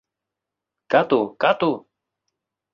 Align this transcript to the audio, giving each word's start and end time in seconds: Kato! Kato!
Kato! 0.91 1.21
Kato! 1.45 1.71